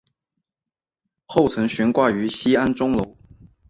[1.27, 3.15] 后曾悬挂于西安钟楼。